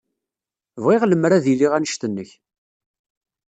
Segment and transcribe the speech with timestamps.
[0.83, 2.29] Bɣiɣ lemmer ad iliɣ anect-nnek.